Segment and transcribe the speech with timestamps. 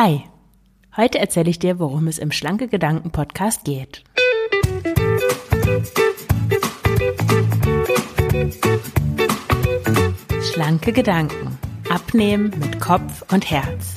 [0.00, 0.22] Hi,
[0.96, 4.04] heute erzähle ich dir, worum es im Schlanke Gedanken Podcast geht.
[10.52, 11.58] Schlanke Gedanken.
[11.90, 13.96] Abnehmen mit Kopf und Herz.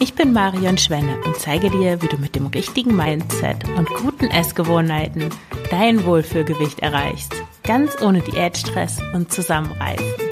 [0.00, 4.30] Ich bin Marion Schwenne und zeige dir, wie du mit dem richtigen Mindset und guten
[4.30, 5.28] Essgewohnheiten
[5.70, 7.34] dein Wohlfühlgewicht erreichst.
[7.62, 10.25] Ganz ohne Diätstress und Zusammenreißen.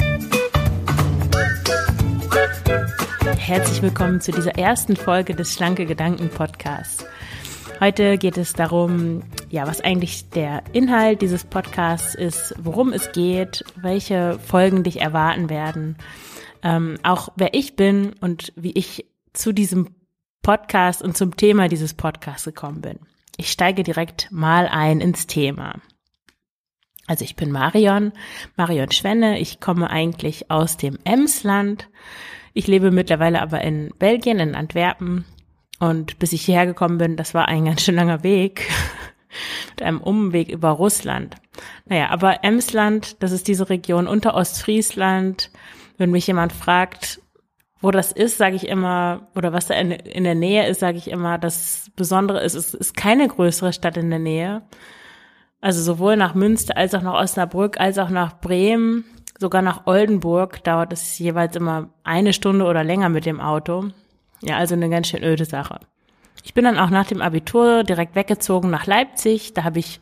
[3.38, 7.04] Herzlich willkommen zu dieser ersten Folge des Schlanke Gedanken Podcasts.
[7.80, 13.64] Heute geht es darum, ja, was eigentlich der Inhalt dieses Podcasts ist, worum es geht,
[13.76, 15.96] welche Folgen dich erwarten werden,
[16.62, 19.94] ähm, auch wer ich bin und wie ich zu diesem
[20.42, 22.98] Podcast und zum Thema dieses Podcasts gekommen bin.
[23.36, 25.80] Ich steige direkt mal ein ins Thema.
[27.06, 28.12] Also ich bin Marion,
[28.56, 29.38] Marion Schwenne.
[29.38, 31.88] Ich komme eigentlich aus dem Emsland.
[32.54, 35.24] Ich lebe mittlerweile aber in Belgien, in Antwerpen.
[35.80, 38.70] Und bis ich hierher gekommen bin, das war ein ganz schön langer Weg.
[39.70, 41.34] Mit einem Umweg über Russland.
[41.86, 45.50] Naja, aber Emsland, das ist diese Region unter Ostfriesland.
[45.98, 47.20] Wenn mich jemand fragt,
[47.80, 50.96] wo das ist, sage ich immer, oder was da in, in der Nähe ist, sage
[50.96, 54.62] ich immer, das Besondere ist, es ist keine größere Stadt in der Nähe.
[55.60, 59.04] Also sowohl nach Münster als auch nach Osnabrück, als auch nach Bremen,
[59.38, 63.90] sogar nach Oldenburg dauert es jeweils immer eine Stunde oder länger mit dem Auto.
[64.42, 65.80] Ja, also eine ganz schön öde Sache.
[66.42, 69.54] Ich bin dann auch nach dem Abitur direkt weggezogen nach Leipzig.
[69.54, 70.00] Da habe ich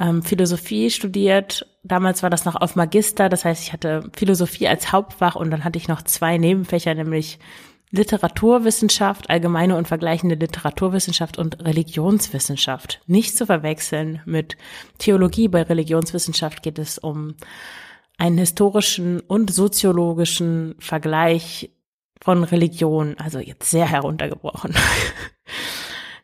[0.00, 1.66] ähm, Philosophie studiert.
[1.82, 5.64] Damals war das noch auf Magister, das heißt, ich hatte Philosophie als Hauptfach und dann
[5.64, 7.38] hatte ich noch zwei Nebenfächer, nämlich
[7.90, 13.00] Literaturwissenschaft, allgemeine und vergleichende Literaturwissenschaft und Religionswissenschaft.
[13.06, 14.56] Nicht zu verwechseln mit
[14.98, 15.48] Theologie.
[15.48, 17.34] Bei Religionswissenschaft geht es um
[18.20, 21.70] einen historischen und soziologischen Vergleich
[22.20, 24.74] von Religion, also jetzt sehr heruntergebrochen.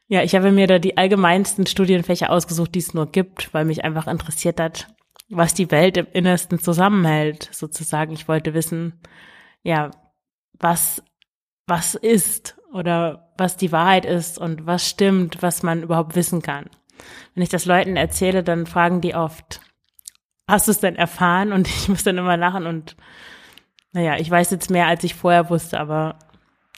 [0.08, 3.83] Ja, ich habe mir da die allgemeinsten Studienfächer ausgesucht, die es nur gibt, weil mich
[3.83, 4.86] einfach interessiert hat,
[5.30, 8.12] was die Welt im Innersten zusammenhält, sozusagen.
[8.12, 9.01] Ich wollte wissen,
[9.64, 9.90] ja,
[10.61, 11.02] was,
[11.67, 16.70] was ist oder was die Wahrheit ist und was stimmt, was man überhaupt wissen kann.
[17.35, 19.61] Wenn ich das Leuten erzähle, dann fragen die oft,
[20.48, 21.52] hast du es denn erfahren?
[21.52, 22.96] Und ich muss dann immer lachen und
[23.92, 26.18] naja, ich weiß jetzt mehr, als ich vorher wusste, aber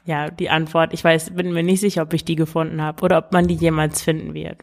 [0.04, 0.94] ja, die Antwort.
[0.94, 3.54] Ich weiß, bin mir nicht sicher, ob ich die gefunden habe oder ob man die
[3.54, 4.58] jemals finden wird.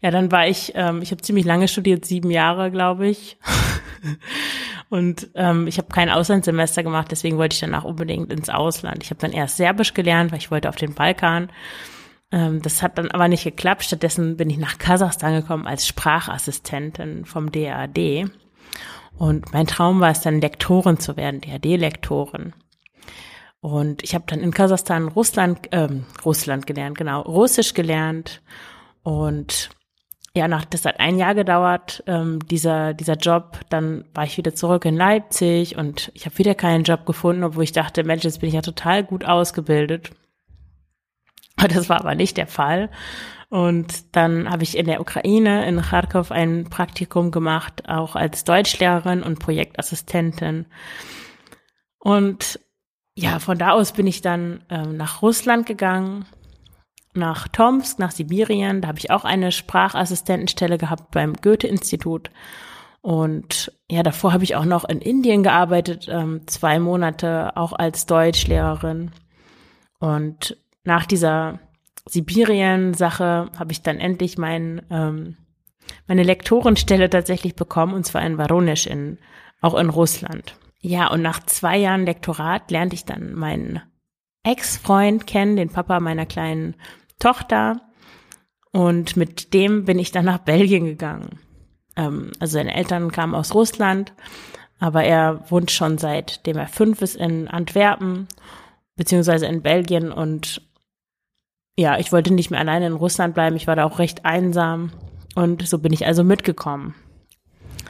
[0.00, 3.38] Ja, dann war ich, ähm, ich habe ziemlich lange studiert, sieben Jahre, glaube ich.
[4.88, 9.02] Und ähm, ich habe kein Auslandssemester gemacht, deswegen wollte ich danach unbedingt ins Ausland.
[9.02, 11.50] Ich habe dann erst Serbisch gelernt, weil ich wollte auf den Balkan.
[12.32, 13.84] Ähm, das hat dann aber nicht geklappt.
[13.84, 18.26] Stattdessen bin ich nach Kasachstan gekommen als Sprachassistentin vom DAD.
[19.16, 22.52] Und mein Traum war es dann, Lektorin zu werden, DAD-Lektorin.
[23.60, 28.42] Und ich habe dann in Kasachstan Russland, ähm, Russland gelernt, genau, Russisch gelernt.
[29.02, 29.70] Und
[30.34, 33.60] ja, nach, das hat ein Jahr gedauert, ähm, dieser, dieser Job.
[33.70, 37.64] Dann war ich wieder zurück in Leipzig und ich habe wieder keinen Job gefunden, obwohl
[37.64, 40.10] ich dachte, Mensch, jetzt bin ich ja total gut ausgebildet.
[41.68, 42.90] Das war aber nicht der Fall.
[43.48, 49.22] Und dann habe ich in der Ukraine, in Kharkov, ein Praktikum gemacht, auch als Deutschlehrerin
[49.22, 50.66] und Projektassistentin.
[51.98, 52.60] Und
[53.14, 56.26] ja, von da aus bin ich dann ähm, nach Russland gegangen,
[57.14, 58.82] nach Tomsk, nach Sibirien.
[58.82, 62.30] Da habe ich auch eine Sprachassistentenstelle gehabt beim Goethe-Institut.
[63.00, 68.06] Und ja, davor habe ich auch noch in Indien gearbeitet, ähm, zwei Monate auch als
[68.06, 69.12] Deutschlehrerin.
[70.00, 71.60] Und nach dieser
[72.08, 75.36] Sibirien-Sache habe ich dann endlich mein, ähm,
[76.06, 79.18] meine Lektorenstelle tatsächlich bekommen, und zwar in Voronezh, in,
[79.60, 80.56] auch in Russland.
[80.80, 83.80] Ja, und nach zwei Jahren Lektorat lernte ich dann meinen
[84.44, 86.76] Ex-Freund kennen, den Papa meiner kleinen
[87.18, 87.80] Tochter.
[88.70, 91.40] Und mit dem bin ich dann nach Belgien gegangen.
[91.96, 94.12] Ähm, also seine Eltern kamen aus Russland,
[94.78, 98.28] aber er wohnt schon seitdem er fünf ist in Antwerpen,
[98.94, 100.12] beziehungsweise in Belgien.
[100.12, 100.62] Und
[101.78, 103.56] ja, ich wollte nicht mehr alleine in Russland bleiben.
[103.56, 104.92] Ich war da auch recht einsam.
[105.34, 106.94] Und so bin ich also mitgekommen.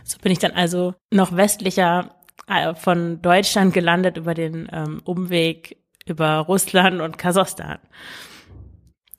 [0.04, 2.16] So bin ich dann also noch westlicher
[2.48, 7.78] äh, von Deutschland gelandet über den ähm, Umweg über Russland und Kasachstan.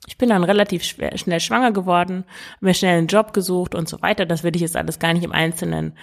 [0.08, 2.24] Ich bin dann relativ schwer, schnell schwanger geworden,
[2.62, 4.26] mir schnell einen Job gesucht und so weiter.
[4.26, 5.98] Das will ich jetzt alles gar nicht im Einzelnen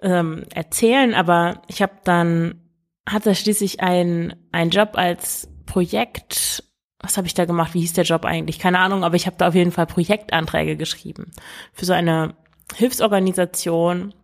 [0.00, 2.60] ähm, erzählen, aber ich habe dann
[3.08, 6.62] hatte schließlich ein ein Job als Projekt.
[7.02, 7.74] Was habe ich da gemacht?
[7.74, 8.58] Wie hieß der Job eigentlich?
[8.58, 11.32] Keine Ahnung, aber ich habe da auf jeden Fall Projektanträge geschrieben
[11.72, 12.34] für so eine
[12.76, 14.14] Hilfsorganisation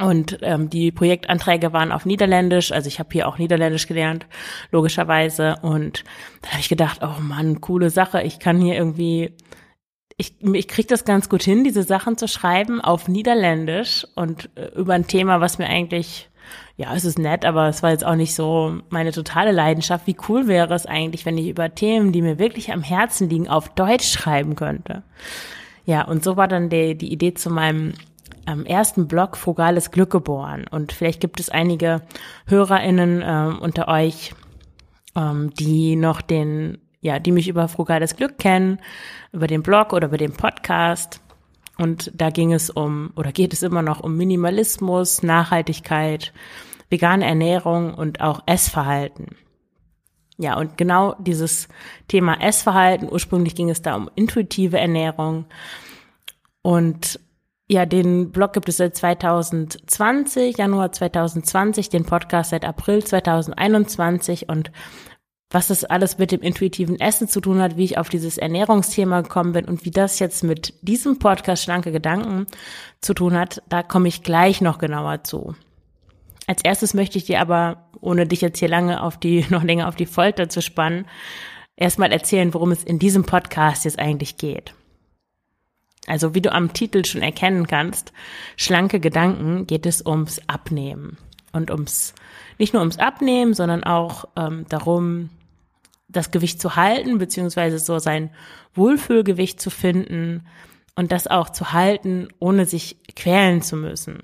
[0.00, 4.26] Und ähm, die Projektanträge waren auf Niederländisch, also ich habe hier auch Niederländisch gelernt,
[4.70, 5.56] logischerweise.
[5.62, 6.04] Und
[6.42, 9.34] dann habe ich gedacht, oh Mann, coole Sache, ich kann hier irgendwie,
[10.16, 14.68] ich, ich kriege das ganz gut hin, diese Sachen zu schreiben auf Niederländisch und äh,
[14.76, 16.27] über ein Thema, was mir eigentlich,
[16.78, 20.06] ja, es ist nett, aber es war jetzt auch nicht so meine totale Leidenschaft.
[20.06, 23.48] Wie cool wäre es eigentlich, wenn ich über Themen, die mir wirklich am Herzen liegen,
[23.48, 25.02] auf Deutsch schreiben könnte.
[25.86, 27.94] Ja, und so war dann die, die Idee zu meinem
[28.46, 30.66] ähm, ersten Blog Frugales Glück geboren.
[30.70, 32.02] Und vielleicht gibt es einige
[32.46, 34.32] HörerInnen ähm, unter euch,
[35.16, 38.78] ähm, die noch den, ja, die mich über Frugales Glück kennen,
[39.32, 41.20] über den Blog oder über den Podcast.
[41.76, 46.32] Und da ging es um, oder geht es immer noch um Minimalismus, Nachhaltigkeit,
[46.90, 49.36] vegane Ernährung und auch Essverhalten.
[50.38, 51.68] Ja, und genau dieses
[52.06, 55.46] Thema Essverhalten, ursprünglich ging es da um intuitive Ernährung.
[56.62, 57.18] Und
[57.68, 64.70] ja, den Blog gibt es seit 2020, Januar 2020, den Podcast seit April 2021 und
[65.50, 69.22] was das alles mit dem intuitiven Essen zu tun hat, wie ich auf dieses Ernährungsthema
[69.22, 72.46] gekommen bin und wie das jetzt mit diesem Podcast Schlanke Gedanken
[73.00, 75.54] zu tun hat, da komme ich gleich noch genauer zu.
[76.48, 79.86] Als erstes möchte ich dir aber, ohne dich jetzt hier lange auf die, noch länger
[79.86, 81.04] auf die Folter zu spannen,
[81.76, 84.74] erstmal erzählen, worum es in diesem Podcast jetzt eigentlich geht.
[86.06, 88.14] Also wie du am Titel schon erkennen kannst,
[88.56, 91.18] schlanke Gedanken geht es ums Abnehmen
[91.52, 92.14] und ums
[92.56, 95.28] nicht nur ums Abnehmen, sondern auch ähm, darum,
[96.08, 98.30] das Gewicht zu halten, beziehungsweise so sein
[98.74, 100.46] Wohlfühlgewicht zu finden
[100.96, 104.22] und das auch zu halten, ohne sich quälen zu müssen.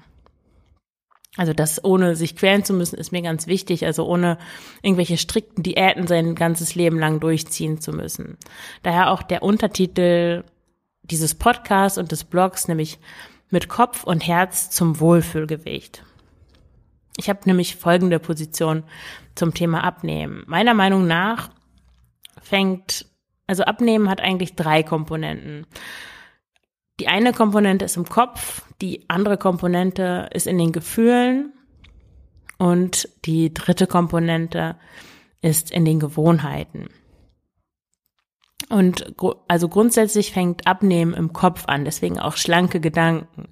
[1.36, 3.84] Also das ohne sich quälen zu müssen, ist mir ganz wichtig.
[3.86, 4.38] Also ohne
[4.82, 8.38] irgendwelche strikten Diäten sein ganzes Leben lang durchziehen zu müssen.
[8.82, 10.44] Daher auch der Untertitel
[11.02, 12.98] dieses Podcasts und des Blogs, nämlich
[13.50, 16.04] mit Kopf und Herz zum Wohlfühlgewicht.
[17.16, 18.84] Ich habe nämlich folgende Position
[19.34, 20.44] zum Thema Abnehmen.
[20.46, 21.50] Meiner Meinung nach
[22.42, 23.06] fängt,
[23.46, 25.66] also Abnehmen hat eigentlich drei Komponenten.
[27.00, 31.52] Die eine Komponente ist im Kopf, die andere Komponente ist in den Gefühlen
[32.58, 34.76] und die dritte Komponente
[35.42, 36.88] ist in den Gewohnheiten.
[38.70, 39.14] Und
[39.48, 43.48] also grundsätzlich fängt Abnehmen im Kopf an, deswegen auch schlanke Gedanken.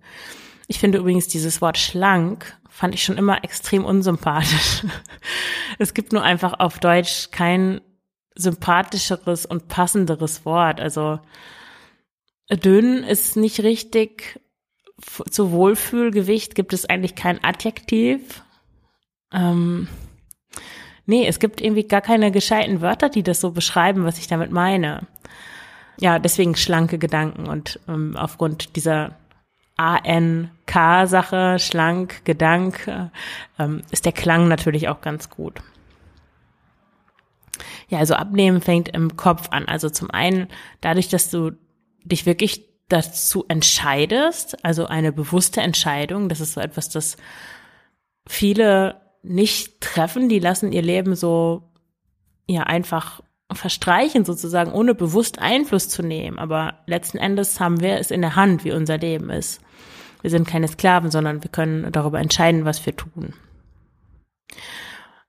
[0.68, 4.84] Ich finde übrigens dieses Wort schlank fand ich schon immer extrem unsympathisch.
[5.78, 7.80] Es gibt nur einfach auf Deutsch kein
[8.34, 10.80] sympathischeres und passenderes Wort.
[10.80, 11.18] Also
[12.50, 14.40] dünn ist nicht richtig.
[15.30, 18.44] Zu Wohlfühlgewicht gibt es eigentlich kein Adjektiv.
[19.32, 19.88] Ähm,
[21.06, 24.52] Nee, es gibt irgendwie gar keine gescheiten Wörter, die das so beschreiben, was ich damit
[24.52, 25.06] meine.
[25.98, 29.16] Ja, deswegen schlanke Gedanken und ähm, aufgrund dieser
[29.76, 32.88] ANK-Sache, schlank, Gedank,
[33.58, 35.60] ähm, ist der Klang natürlich auch ganz gut.
[37.88, 39.66] Ja, also abnehmen fängt im Kopf an.
[39.66, 40.48] Also zum einen
[40.80, 41.52] dadurch, dass du
[42.04, 47.16] dich wirklich dazu entscheidest, also eine bewusste Entscheidung, das ist so etwas, das
[48.26, 51.70] viele nicht treffen, die lassen ihr Leben so
[52.46, 53.22] ja einfach
[53.52, 56.38] verstreichen sozusagen, ohne bewusst Einfluss zu nehmen.
[56.38, 59.60] Aber letzten Endes haben wir es in der Hand, wie unser Leben ist.
[60.22, 63.34] Wir sind keine Sklaven, sondern wir können darüber entscheiden, was wir tun.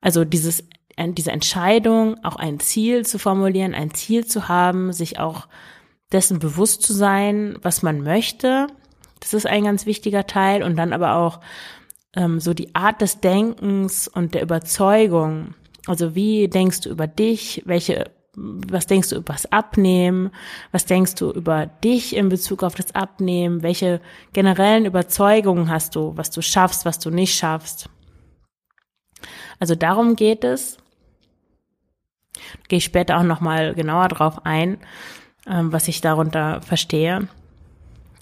[0.01, 0.63] Also dieses,
[0.97, 5.47] diese Entscheidung, auch ein Ziel zu formulieren, ein Ziel zu haben, sich auch
[6.13, 8.67] dessen bewusst zu sein, was man möchte,
[9.23, 10.63] das ist ein ganz wichtiger Teil.
[10.63, 11.39] Und dann aber auch
[12.13, 15.55] ähm, so die Art des Denkens und der Überzeugung.
[15.87, 17.63] Also wie denkst du über dich?
[17.65, 20.31] Welche, was denkst du über das Abnehmen?
[20.73, 23.63] Was denkst du über dich in Bezug auf das Abnehmen?
[23.63, 24.01] Welche
[24.33, 27.89] generellen Überzeugungen hast du, was du schaffst, was du nicht schaffst?
[29.59, 30.77] Also darum geht es.
[32.67, 34.79] Gehe ich später auch nochmal genauer drauf ein,
[35.45, 37.27] was ich darunter verstehe.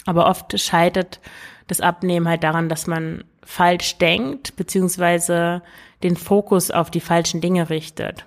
[0.05, 1.19] Aber oft scheitert
[1.67, 5.61] das Abnehmen halt daran, dass man falsch denkt, beziehungsweise
[6.03, 8.25] den Fokus auf die falschen Dinge richtet.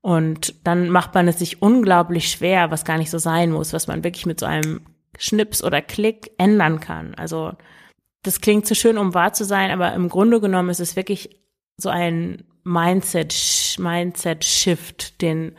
[0.00, 3.86] Und dann macht man es sich unglaublich schwer, was gar nicht so sein muss, was
[3.86, 4.82] man wirklich mit so einem
[5.18, 7.14] Schnips oder Klick ändern kann.
[7.14, 7.52] Also
[8.22, 11.40] das klingt zu schön, um wahr zu sein, aber im Grunde genommen ist es wirklich
[11.78, 15.56] so ein Mindset, Mindset Shift, den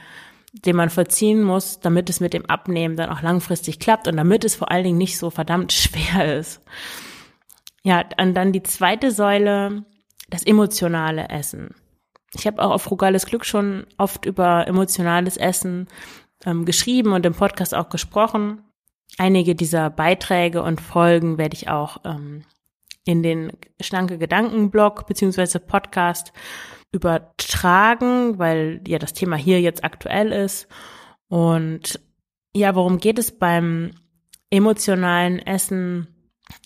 [0.63, 4.45] den man vollziehen muss, damit es mit dem Abnehmen dann auch langfristig klappt und damit
[4.45, 6.61] es vor allen Dingen nicht so verdammt schwer ist.
[7.83, 9.83] Ja, und dann die zweite Säule,
[10.29, 11.75] das emotionale Essen.
[12.33, 15.87] Ich habe auch auf Frugales Glück schon oft über emotionales Essen
[16.45, 18.61] ähm, geschrieben und im Podcast auch gesprochen.
[19.17, 22.43] Einige dieser Beiträge und Folgen werde ich auch ähm,
[23.05, 26.33] in den schlanke Gedankenblog beziehungsweise Podcast
[26.95, 30.67] übertragen, weil ja das Thema hier jetzt aktuell ist.
[31.27, 31.99] Und
[32.53, 33.91] ja, worum geht es beim
[34.49, 36.07] emotionalen Essen?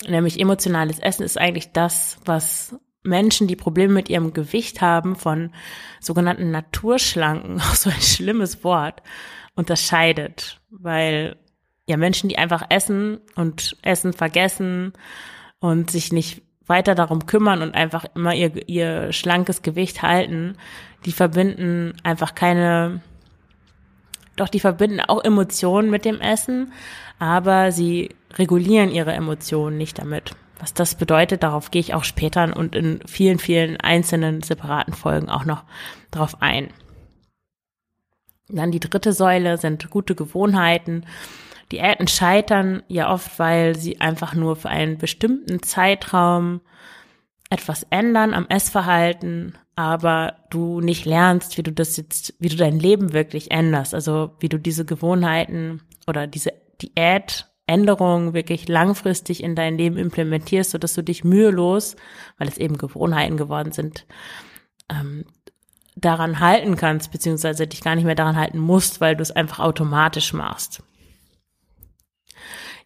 [0.07, 5.51] Nämlich emotionales Essen ist eigentlich das, was Menschen, die Probleme mit ihrem Gewicht haben, von
[5.99, 9.01] sogenannten Naturschlanken, auch so ein schlimmes Wort,
[9.55, 10.61] unterscheidet.
[10.69, 11.37] Weil
[11.87, 14.93] ja Menschen, die einfach essen und Essen vergessen
[15.59, 20.55] und sich nicht weiter darum kümmern und einfach immer ihr, ihr schlankes Gewicht halten,
[21.05, 23.01] die verbinden einfach keine,
[24.35, 26.71] doch die verbinden auch Emotionen mit dem Essen,
[27.17, 30.35] aber sie regulieren ihre Emotionen nicht damit.
[30.59, 35.29] Was das bedeutet, darauf gehe ich auch später und in vielen, vielen einzelnen separaten Folgen
[35.29, 35.63] auch noch
[36.11, 36.69] drauf ein.
[38.49, 41.05] Dann die dritte Säule sind gute Gewohnheiten.
[41.71, 46.61] Diäten scheitern ja oft, weil sie einfach nur für einen bestimmten Zeitraum
[47.49, 52.79] etwas ändern am Essverhalten, aber du nicht lernst, wie du das jetzt, wie du dein
[52.79, 59.77] Leben wirklich änderst, also wie du diese Gewohnheiten oder diese Diätänderungen wirklich langfristig in dein
[59.77, 61.95] Leben implementierst, sodass du dich mühelos,
[62.37, 64.05] weil es eben Gewohnheiten geworden sind,
[64.89, 65.25] ähm,
[65.95, 69.59] daran halten kannst, beziehungsweise dich gar nicht mehr daran halten musst, weil du es einfach
[69.59, 70.83] automatisch machst.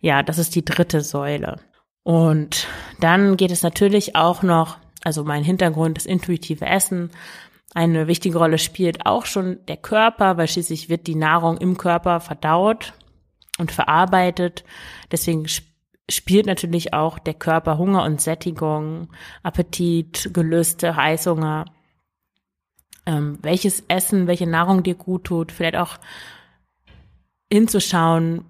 [0.03, 1.61] Ja, das ist die dritte Säule.
[2.03, 2.67] Und
[2.99, 7.09] dann geht es natürlich auch noch, also mein Hintergrund, das intuitive Essen.
[7.73, 12.19] Eine wichtige Rolle spielt auch schon der Körper, weil schließlich wird die Nahrung im Körper
[12.19, 12.93] verdaut
[13.57, 14.65] und verarbeitet.
[15.09, 15.45] Deswegen
[16.09, 19.07] spielt natürlich auch der Körper Hunger und Sättigung,
[19.41, 21.63] Appetit, Gelüste, Heißhunger.
[23.05, 25.97] Ähm, welches Essen, welche Nahrung dir gut tut, vielleicht auch
[27.49, 28.43] hinzuschauen,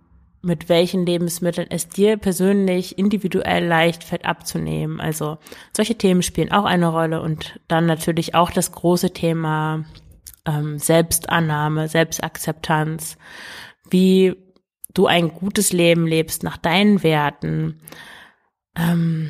[0.43, 4.99] mit welchen Lebensmitteln es dir persönlich individuell leicht fällt abzunehmen.
[4.99, 5.37] Also
[5.75, 9.85] solche Themen spielen auch eine Rolle und dann natürlich auch das große Thema
[10.45, 13.17] ähm, Selbstannahme, Selbstakzeptanz,
[13.89, 14.35] wie
[14.93, 17.79] du ein gutes Leben lebst nach deinen Werten.
[18.75, 19.29] Ähm,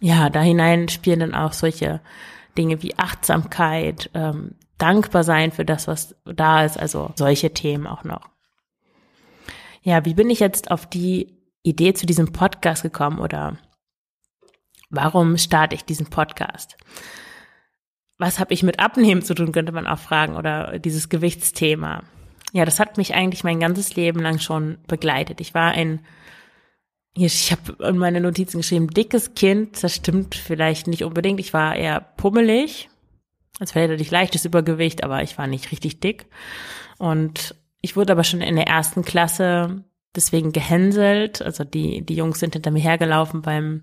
[0.00, 2.02] ja, da hinein spielen dann auch solche
[2.58, 8.04] Dinge wie Achtsamkeit, ähm, dankbar sein für das, was da ist, also solche Themen auch
[8.04, 8.28] noch.
[9.82, 13.58] Ja, wie bin ich jetzt auf die Idee zu diesem Podcast gekommen oder
[14.90, 16.76] warum starte ich diesen Podcast?
[18.18, 22.02] Was habe ich mit Abnehmen zu tun, könnte man auch fragen, oder dieses Gewichtsthema.
[22.52, 25.40] Ja, das hat mich eigentlich mein ganzes Leben lang schon begleitet.
[25.40, 26.04] Ich war ein,
[27.14, 29.82] ich habe in meine Notizen geschrieben, dickes Kind.
[29.82, 31.38] Das stimmt vielleicht nicht unbedingt.
[31.38, 32.88] Ich war eher pummelig.
[33.60, 36.26] Als hätte ich leichtes Übergewicht, aber ich war nicht richtig dick.
[36.98, 41.42] Und ich wurde aber schon in der ersten Klasse deswegen gehänselt.
[41.42, 43.82] Also die, die Jungs sind hinter mir hergelaufen beim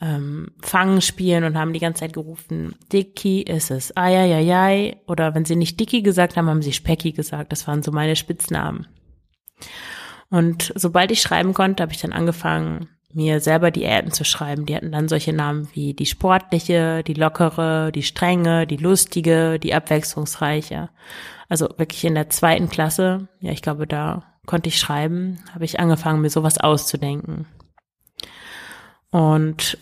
[0.00, 5.44] ähm, Fangen spielen und haben die ganze Zeit gerufen, Dicky ist es, ai, Oder wenn
[5.44, 7.52] sie nicht Dicky gesagt haben, haben sie Specki gesagt.
[7.52, 8.86] Das waren so meine Spitznamen.
[10.28, 14.66] Und sobald ich schreiben konnte, habe ich dann angefangen, mir selber Diäten zu schreiben.
[14.66, 19.72] Die hatten dann solche Namen wie die sportliche, die lockere, die strenge, die lustige, die
[19.72, 20.90] abwechslungsreiche.
[21.48, 25.78] Also wirklich in der zweiten Klasse, ja, ich glaube, da konnte ich schreiben, habe ich
[25.80, 27.46] angefangen, mir sowas auszudenken.
[29.10, 29.78] Und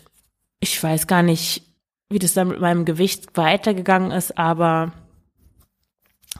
[0.59, 1.63] ich weiß gar nicht,
[2.09, 4.91] wie das dann mit meinem Gewicht weitergegangen ist, aber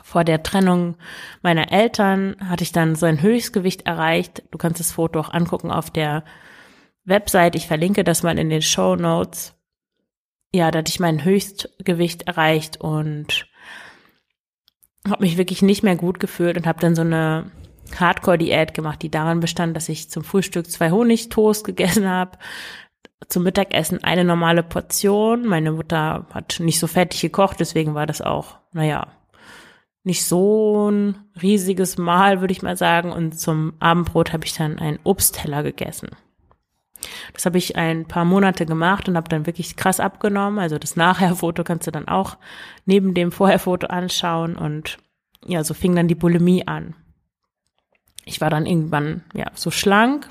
[0.04, 0.96] vor der Trennung
[1.42, 4.44] meiner Eltern hatte ich dann so ein Höchstgewicht erreicht.
[4.52, 6.24] Du kannst das Foto auch angucken auf der
[7.06, 7.56] Website.
[7.56, 9.56] Ich verlinke das mal in den Show Notes.
[10.54, 13.48] Ja, da hatte ich mein Höchstgewicht erreicht und
[15.08, 17.52] habe mich wirklich nicht mehr gut gefühlt und habe dann so eine
[18.00, 22.38] Hardcore-Diät gemacht, die daran bestand, dass ich zum Frühstück zwei Honigtoast gegessen habe,
[23.28, 25.46] zum Mittagessen eine normale Portion.
[25.46, 29.08] Meine Mutter hat nicht so fertig gekocht, deswegen war das auch, naja,
[30.04, 33.12] nicht so ein riesiges Mahl, würde ich mal sagen.
[33.12, 36.10] Und zum Abendbrot habe ich dann einen Obstteller gegessen.
[37.34, 40.60] Das habe ich ein paar Monate gemacht und habe dann wirklich krass abgenommen.
[40.60, 42.38] Also das Nachher-Foto kannst du dann auch
[42.86, 44.98] neben dem Vorher-Foto anschauen und
[45.46, 46.96] ja, so fing dann die Bulimie an.
[48.26, 50.28] Ich war dann irgendwann ja so schlank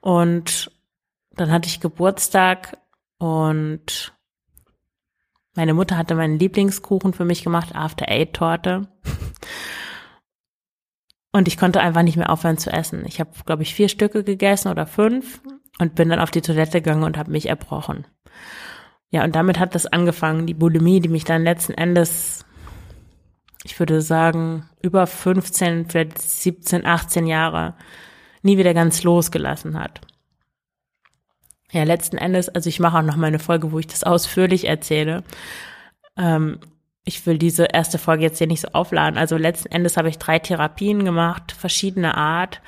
[0.00, 0.70] und
[1.32, 2.78] dann hatte ich Geburtstag
[3.18, 4.12] und
[5.54, 8.88] meine Mutter hatte meinen Lieblingskuchen für mich gemacht, After Eight Torte.
[11.32, 13.04] Und ich konnte einfach nicht mehr aufhören zu essen.
[13.06, 15.40] Ich habe, glaube ich, vier Stücke gegessen oder fünf
[15.78, 18.06] und bin dann auf die Toilette gegangen und habe mich erbrochen.
[19.10, 22.46] Ja, und damit hat das angefangen, die Bulimie, die mich dann letzten Endes,
[23.64, 27.74] ich würde sagen, über 15, vielleicht 17, 18 Jahre
[28.42, 30.00] nie wieder ganz losgelassen hat.
[31.72, 34.66] ja, letzten Endes, also ich mache auch noch mal eine Folge, wo ich das ausführlich
[34.66, 35.24] erzähle.
[36.16, 36.58] Ähm,
[37.04, 39.18] ich will diese erste Folge jetzt hier nicht so aufladen.
[39.18, 42.60] Also letzten Endes habe ich drei Therapien gemacht, verschiedene Art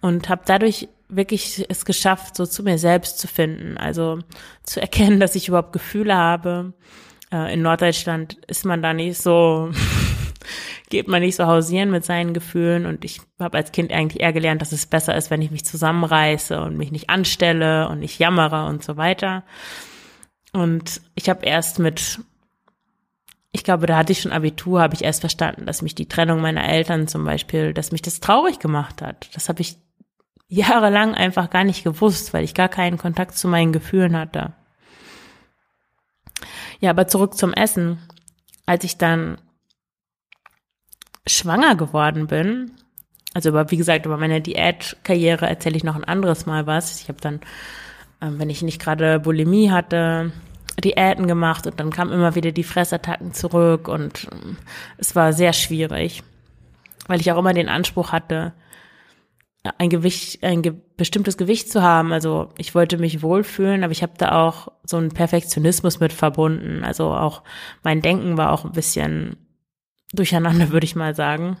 [0.00, 3.76] und habe dadurch wirklich es geschafft, so zu mir selbst zu finden.
[3.76, 4.18] Also
[4.62, 6.72] zu erkennen, dass ich überhaupt Gefühle habe.
[7.30, 9.70] Äh, in Norddeutschland ist man da nicht so,
[10.90, 12.86] geht man nicht so hausieren mit seinen Gefühlen.
[12.86, 15.64] Und ich habe als Kind eigentlich eher gelernt, dass es besser ist, wenn ich mich
[15.64, 19.44] zusammenreiße und mich nicht anstelle und nicht jammere und so weiter.
[20.52, 22.20] Und ich habe erst mit,
[23.52, 26.40] ich glaube, da hatte ich schon Abitur, habe ich erst verstanden, dass mich die Trennung
[26.40, 29.30] meiner Eltern zum Beispiel, dass mich das traurig gemacht hat.
[29.34, 29.76] Das habe ich
[30.52, 34.52] jahrelang einfach gar nicht gewusst, weil ich gar keinen Kontakt zu meinen Gefühlen hatte.
[36.78, 37.98] Ja, aber zurück zum Essen.
[38.66, 39.38] Als ich dann
[41.26, 42.72] schwanger geworden bin,
[43.32, 47.00] also über, wie gesagt, über meine Diätkarriere erzähle ich noch ein anderes Mal was.
[47.00, 47.40] Ich habe dann,
[48.20, 50.32] ähm, wenn ich nicht gerade Bulimie hatte,
[50.84, 54.58] Diäten gemacht und dann kamen immer wieder die Fressattacken zurück und ähm,
[54.98, 56.22] es war sehr schwierig,
[57.06, 58.52] weil ich auch immer den Anspruch hatte,
[59.78, 62.12] ein Gewicht, ein ge bestimmtes Gewicht zu haben.
[62.12, 66.84] Also ich wollte mich wohlfühlen, aber ich habe da auch so einen Perfektionismus mit verbunden.
[66.84, 67.42] Also auch
[67.82, 69.36] mein Denken war auch ein bisschen
[70.12, 71.56] durcheinander, würde ich mal sagen.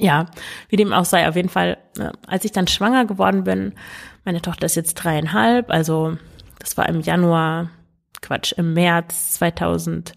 [0.00, 0.26] Ja,
[0.68, 3.74] wie dem auch sei, auf jeden Fall, äh, als ich dann schwanger geworden bin,
[4.24, 6.16] meine Tochter ist jetzt dreieinhalb, also
[6.60, 7.70] das war im Januar
[8.22, 10.14] Quatsch, im März 2018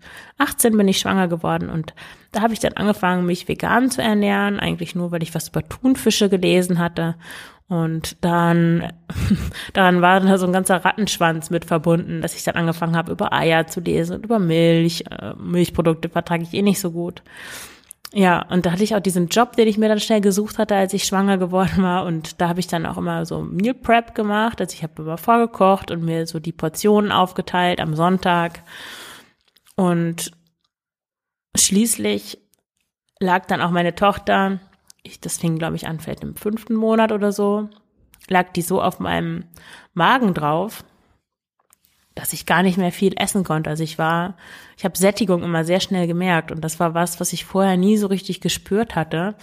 [0.78, 1.96] bin ich schwanger geworden und
[2.32, 5.68] da habe ich dann angefangen, mich vegan zu ernähren, eigentlich nur, weil ich was über
[5.68, 7.16] Thunfische gelesen hatte.
[7.68, 8.92] Und dann,
[9.74, 13.32] daran war da so ein ganzer Rattenschwanz mit verbunden, dass ich dann angefangen habe, über
[13.32, 15.06] Eier zu lesen und über Milch.
[15.10, 17.22] Äh, Milchprodukte vertrage ich eh nicht so gut.
[18.14, 20.76] Ja, und da hatte ich auch diesen Job, den ich mir dann schnell gesucht hatte,
[20.76, 22.06] als ich schwanger geworden war.
[22.06, 24.60] Und da habe ich dann auch immer so Meal Prep gemacht.
[24.60, 28.64] Also ich habe immer vorgekocht und mir so die Portionen aufgeteilt am Sonntag.
[29.76, 30.32] Und
[31.56, 32.40] schließlich
[33.20, 34.60] lag dann auch meine Tochter,
[35.04, 37.70] ich, das fing, glaube ich, an, vielleicht im fünften Monat oder so,
[38.28, 39.46] lag die so auf meinem
[39.94, 40.84] Magen drauf,
[42.16, 43.70] dass ich gar nicht mehr viel essen konnte.
[43.70, 44.36] Also ich war,
[44.78, 47.98] ich habe Sättigung immer sehr schnell gemerkt und das war was, was ich vorher nie
[47.98, 49.36] so richtig gespürt hatte.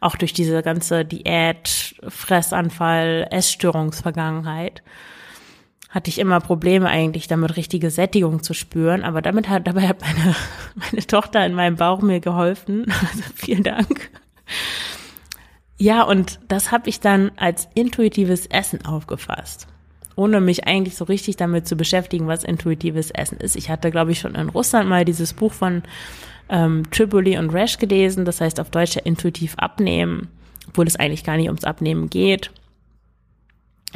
[0.00, 4.82] Auch durch diese ganze Diät, Fressanfall, Essstörungsvergangenheit
[5.94, 10.00] hatte ich immer Probleme eigentlich damit richtige Sättigung zu spüren, aber damit hat dabei hat
[10.00, 10.34] meine
[10.74, 12.86] meine Tochter in meinem Bauch mir geholfen.
[13.00, 14.10] Also vielen Dank.
[15.78, 19.68] Ja, und das habe ich dann als intuitives Essen aufgefasst
[20.16, 23.56] ohne mich eigentlich so richtig damit zu beschäftigen, was intuitives Essen ist.
[23.56, 25.82] Ich hatte, glaube ich, schon in Russland mal dieses Buch von
[26.48, 30.28] ähm, Tripoli und Rash gelesen, das heißt auf Deutsch ja intuitiv abnehmen,
[30.68, 32.52] obwohl es eigentlich gar nicht ums Abnehmen geht.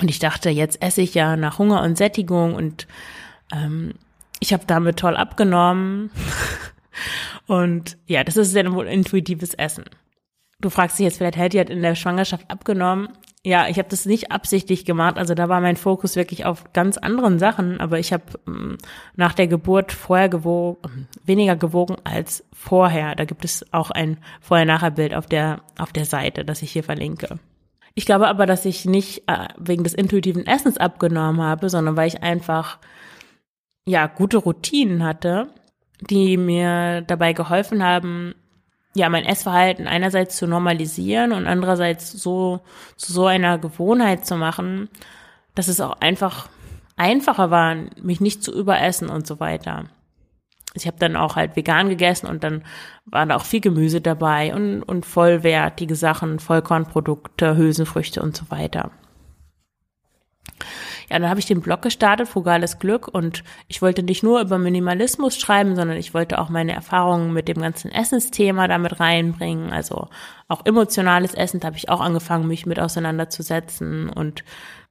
[0.00, 2.86] Und ich dachte, jetzt esse ich ja nach Hunger und Sättigung und
[3.52, 3.94] ähm,
[4.40, 6.10] ich habe damit toll abgenommen.
[7.46, 9.84] und ja, das ist ja wohl intuitives Essen.
[10.60, 13.08] Du fragst dich jetzt vielleicht, hätte die hat in der Schwangerschaft abgenommen?
[13.44, 15.16] Ja, ich habe das nicht absichtlich gemacht.
[15.16, 17.80] Also da war mein Fokus wirklich auf ganz anderen Sachen.
[17.80, 18.78] Aber ich habe ähm,
[19.14, 23.14] nach der Geburt vorher gewogen, weniger gewogen als vorher.
[23.14, 27.38] Da gibt es auch ein Vorher-Nachher-Bild auf der, auf der Seite, das ich hier verlinke.
[27.94, 32.08] Ich glaube aber, dass ich nicht äh, wegen des intuitiven Essens abgenommen habe, sondern weil
[32.08, 32.78] ich einfach,
[33.86, 35.48] ja, gute Routinen hatte,
[36.00, 38.34] die mir dabei geholfen haben,
[38.94, 42.60] ja, mein Essverhalten einerseits zu normalisieren und andererseits so
[42.96, 44.88] zu so einer Gewohnheit zu machen,
[45.54, 46.48] dass es auch einfach
[46.96, 49.86] einfacher war, mich nicht zu überessen und so weiter.
[50.82, 52.64] Ich habe dann auch halt vegan gegessen und dann
[53.04, 58.90] war da auch viel Gemüse dabei und, und vollwertige Sachen, Vollkornprodukte, Hülsenfrüchte und so weiter.
[61.10, 64.58] Ja, dann habe ich den Blog gestartet, Frugales Glück, und ich wollte nicht nur über
[64.58, 69.72] Minimalismus schreiben, sondern ich wollte auch meine Erfahrungen mit dem ganzen Essensthema damit reinbringen.
[69.72, 70.08] Also
[70.48, 74.10] auch emotionales Essen, da habe ich auch angefangen, mich mit auseinanderzusetzen.
[74.10, 74.44] Und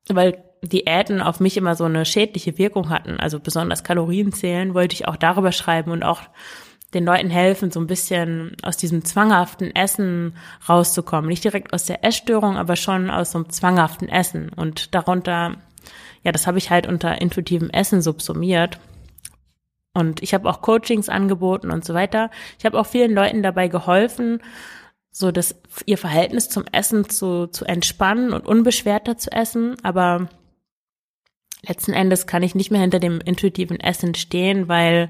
[0.09, 4.93] weil Diäten auf mich immer so eine schädliche Wirkung hatten, also besonders Kalorien zählen, wollte
[4.93, 6.21] ich auch darüber schreiben und auch
[6.93, 10.35] den Leuten helfen, so ein bisschen aus diesem zwanghaften Essen
[10.67, 11.27] rauszukommen.
[11.27, 14.49] Nicht direkt aus der Essstörung, aber schon aus so einem zwanghaften Essen.
[14.55, 15.57] Und darunter
[16.27, 18.79] ja, das habe ich halt unter intuitivem Essen subsumiert.
[19.93, 22.29] Und ich habe auch Coachings angeboten und so weiter.
[22.59, 24.41] Ich habe auch vielen Leuten dabei geholfen,
[25.09, 29.77] so das ihr Verhältnis zum Essen zu, zu entspannen und unbeschwerter zu essen.
[29.83, 30.27] Aber
[31.61, 35.09] letzten Endes kann ich nicht mehr hinter dem intuitiven Essen stehen, weil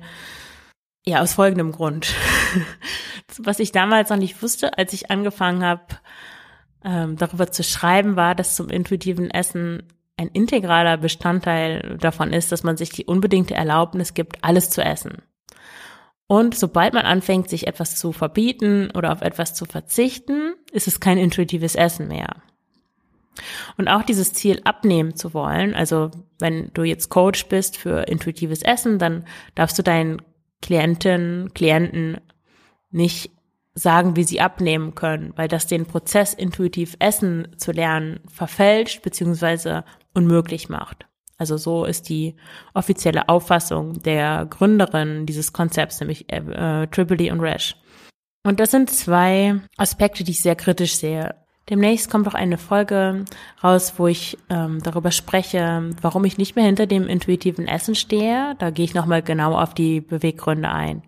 [1.06, 2.14] ja, aus folgendem Grund.
[3.38, 5.86] Was ich damals noch nicht wusste, als ich angefangen habe,
[6.84, 9.84] ähm, darüber zu schreiben, war, dass zum intuitiven Essen
[10.18, 15.22] ein integraler Bestandteil davon ist, dass man sich die unbedingte Erlaubnis gibt, alles zu essen.
[16.28, 21.00] Und sobald man anfängt, sich etwas zu verbieten oder auf etwas zu verzichten, ist es
[21.00, 22.42] kein intuitives Essen mehr.
[23.78, 28.62] Und auch dieses Ziel abnehmen zu wollen, also wenn du jetzt Coach bist für intuitives
[28.62, 30.22] Essen, dann darfst du deinen
[30.62, 32.18] Klienten, Klienten
[32.90, 33.32] nicht
[33.74, 39.82] sagen, wie sie abnehmen können, weil das den Prozess intuitiv Essen zu lernen verfälscht bzw.
[40.14, 41.06] unmöglich macht.
[41.38, 42.36] Also so ist die
[42.74, 47.76] offizielle Auffassung der Gründerin dieses Konzepts, nämlich äh, Tripoli und Rash.
[48.44, 51.36] Und das sind zwei Aspekte, die ich sehr kritisch sehe.
[51.70, 53.26] Demnächst kommt auch eine Folge
[53.62, 58.56] raus, wo ich ähm, darüber spreche, warum ich nicht mehr hinter dem intuitiven Essen stehe.
[58.58, 61.04] Da gehe ich nochmal genau auf die Beweggründe ein.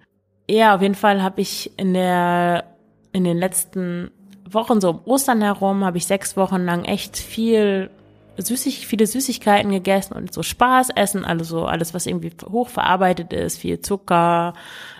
[0.50, 2.65] Ja, auf jeden Fall habe ich in der
[3.12, 4.12] in den letzten
[4.50, 7.89] Wochen so um Ostern herum habe ich sechs Wochen lang echt viel
[8.38, 13.82] süßig, viele Süßigkeiten gegessen und so Spaß essen, also alles, was irgendwie hochverarbeitet ist, viel
[13.82, 14.54] Zucker,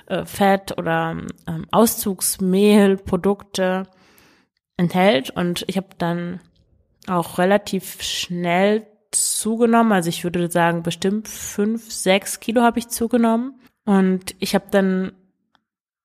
[0.08, 1.16] äh, Fett oder
[1.48, 3.88] ähm, Auszugsmehlprodukte
[4.80, 5.30] enthält.
[5.30, 6.40] Und ich habe dann
[7.08, 9.92] auch relativ schnell zugenommen.
[9.92, 13.60] Also ich würde sagen, bestimmt fünf, sechs Kilo habe ich zugenommen.
[13.86, 15.12] Und ich habe dann,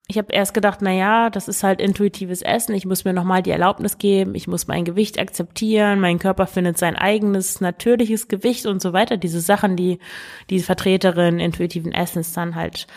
[0.07, 2.75] ich habe erst gedacht, na ja, das ist halt intuitives Essen.
[2.75, 4.35] Ich muss mir nochmal die Erlaubnis geben.
[4.35, 5.99] Ich muss mein Gewicht akzeptieren.
[5.99, 9.17] Mein Körper findet sein eigenes natürliches Gewicht und so weiter.
[9.17, 9.99] Diese Sachen, die
[10.49, 12.87] die Vertreterin intuitiven Essens dann halt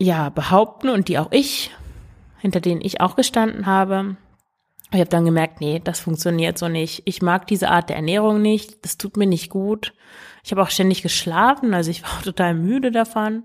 [0.00, 1.70] ja behaupten und die auch ich,
[2.38, 4.16] hinter denen ich auch gestanden habe.
[4.92, 7.02] Ich habe dann gemerkt, nee, das funktioniert so nicht.
[7.04, 8.84] Ich mag diese Art der Ernährung nicht.
[8.84, 9.92] Das tut mir nicht gut.
[10.44, 13.44] Ich habe auch ständig geschlafen, also ich war total müde davon.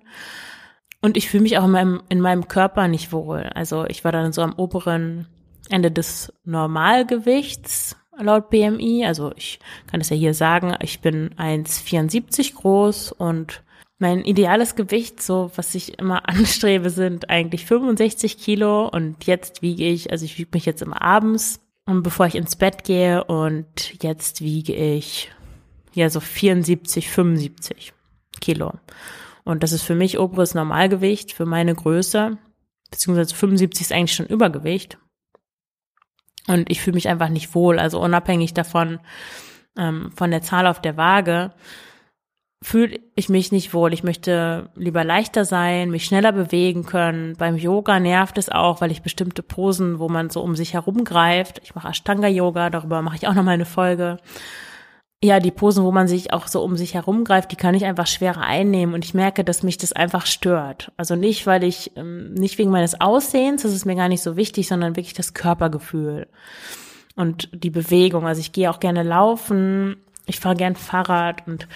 [1.02, 3.50] Und ich fühle mich auch in meinem, in meinem Körper nicht wohl.
[3.56, 5.28] Also ich war dann so am oberen
[5.70, 9.06] Ende des Normalgewichts laut BMI.
[9.06, 13.64] Also ich kann es ja hier sagen, ich bin 1,74 groß und
[14.00, 19.86] mein ideales Gewicht, so was ich immer anstrebe, sind eigentlich 65 Kilo und jetzt wiege
[19.86, 24.02] ich, also ich wiege mich jetzt immer abends und bevor ich ins Bett gehe und
[24.02, 25.32] jetzt wiege ich
[25.94, 27.94] ja so 74, 75
[28.40, 28.74] Kilo.
[29.44, 32.38] Und das ist für mich oberes Normalgewicht für meine Größe,
[32.92, 34.98] beziehungsweise 75 ist eigentlich schon Übergewicht.
[36.48, 39.00] Und ich fühle mich einfach nicht wohl, also unabhängig davon,
[39.78, 41.54] ähm, von der Zahl auf der Waage,
[42.62, 43.94] fühle ich mich nicht wohl.
[43.94, 47.36] Ich möchte lieber leichter sein, mich schneller bewegen können.
[47.38, 51.06] Beim Yoga nervt es auch, weil ich bestimmte Posen, wo man so um sich herum
[51.06, 51.62] greift.
[51.64, 54.18] Ich mache Ashtanga-Yoga, darüber mache ich auch noch mal eine Folge.
[55.22, 57.86] Ja, die Posen, wo man sich auch so um sich herum greift, die kann ich
[57.86, 60.94] einfach schwerer einnehmen und ich merke, dass mich das einfach stört.
[60.96, 64.38] Also nicht, weil ich, ähm, nicht wegen meines Aussehens, das ist mir gar nicht so
[64.38, 66.28] wichtig, sondern wirklich das Körpergefühl
[67.18, 68.28] und die Bewegung.
[68.28, 71.68] Also ich gehe auch gerne laufen, ich fahre gern Fahrrad und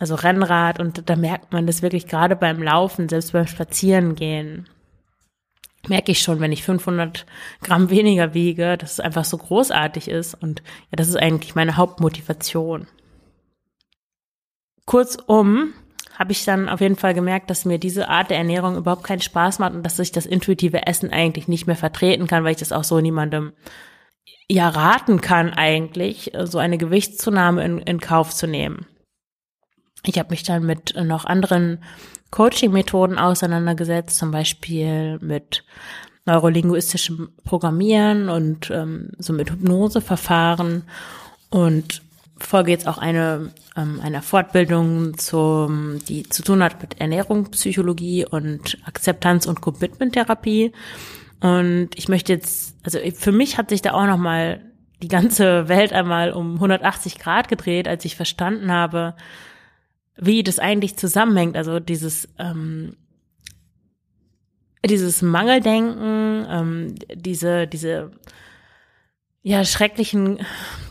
[0.00, 4.66] also Rennrad und da merkt man das wirklich gerade beim Laufen, selbst beim Spazierengehen.
[5.88, 7.26] Merke ich schon, wenn ich 500
[7.62, 11.76] Gramm weniger wiege, dass es einfach so großartig ist und ja, das ist eigentlich meine
[11.76, 12.86] Hauptmotivation.
[14.86, 15.74] Kurzum
[16.18, 19.20] habe ich dann auf jeden Fall gemerkt, dass mir diese Art der Ernährung überhaupt keinen
[19.20, 22.58] Spaß macht und dass ich das intuitive Essen eigentlich nicht mehr vertreten kann, weil ich
[22.58, 23.52] das auch so niemandem
[24.48, 28.86] ja raten kann eigentlich, so eine Gewichtszunahme in, in Kauf zu nehmen.
[30.04, 31.82] Ich habe mich dann mit noch anderen
[32.30, 35.64] Coaching-Methoden auseinandergesetzt, zum Beispiel mit
[36.26, 40.84] neurolinguistischem Programmieren und ähm, so mit Hypnoseverfahren.
[41.50, 42.02] Und
[42.38, 48.24] folge jetzt auch eine ähm, einer Fortbildung zum die zu tun hat mit Ernährung, Psychologie
[48.24, 50.72] und Akzeptanz und Commitment Therapie
[51.40, 54.60] und ich möchte jetzt also für mich hat sich da auch noch mal
[55.02, 59.14] die ganze Welt einmal um 180 Grad gedreht, als ich verstanden habe,
[60.20, 61.56] wie das eigentlich zusammenhängt.
[61.56, 62.96] Also dieses ähm,
[64.86, 68.10] dieses Mangeldenken, ähm, diese diese
[69.42, 70.40] ja schrecklichen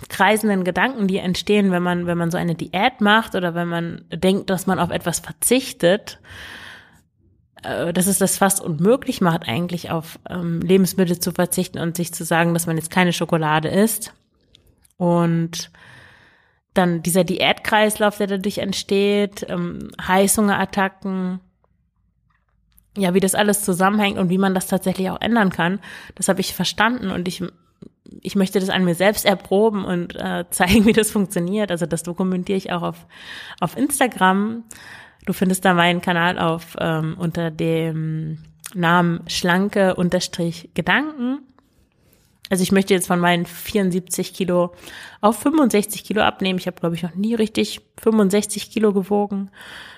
[0.10, 4.06] kreisenden Gedanken, die entstehen, wenn man wenn man so eine Diät macht oder wenn man
[4.12, 6.20] denkt, dass man auf etwas verzichtet,
[7.64, 12.14] äh, dass es das fast unmöglich macht, eigentlich auf ähm, Lebensmittel zu verzichten und sich
[12.14, 14.14] zu sagen, dass man jetzt keine Schokolade isst.
[14.98, 15.72] Und
[16.80, 21.42] dann dieser Diätkreislauf, der dadurch entsteht, ähm, Heißhungerattacken,
[22.98, 25.80] ja, wie das alles zusammenhängt und wie man das tatsächlich auch ändern kann,
[26.16, 27.44] das habe ich verstanden und ich
[28.22, 31.70] ich möchte das an mir selbst erproben und äh, zeigen, wie das funktioniert.
[31.70, 33.06] Also das dokumentiere ich auch auf
[33.60, 34.64] auf Instagram.
[35.26, 38.40] Du findest da meinen Kanal auf ähm, unter dem
[38.74, 41.40] Namen schlanke unterstrich Gedanken
[42.50, 44.74] Also ich möchte jetzt von meinen 74 Kilo
[45.22, 46.60] auf 65 Kilo abnehmen.
[46.60, 49.52] Ich habe, glaube ich, noch nie richtig 65 Kilo gewogen.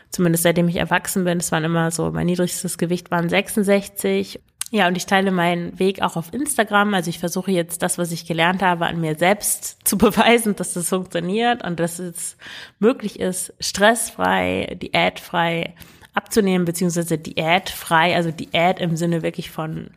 [0.10, 1.40] Zumindest seitdem ich erwachsen bin.
[1.40, 4.42] Das waren immer so, mein niedrigstes Gewicht waren 66.
[4.74, 6.94] Ja, und ich teile meinen Weg auch auf Instagram.
[6.94, 10.74] Also ich versuche jetzt das, was ich gelernt habe, an mir selbst zu beweisen, dass
[10.74, 12.38] das funktioniert und dass es
[12.80, 15.76] möglich ist, stressfrei, diätfrei
[16.14, 19.92] abzunehmen, beziehungsweise diätfrei, also Diät im Sinne wirklich von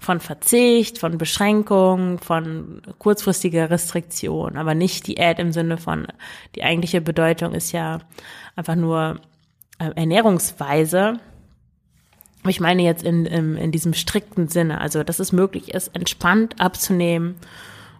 [0.00, 6.06] von Verzicht, von Beschränkung, von kurzfristiger Restriktion, aber nicht Diät im Sinne von,
[6.54, 7.98] die eigentliche Bedeutung ist ja
[8.56, 9.20] einfach nur
[9.78, 11.14] äh, Ernährungsweise.
[12.46, 16.60] Ich meine jetzt in, in, in diesem strikten Sinne, also dass es möglich ist, entspannt
[16.60, 17.34] abzunehmen,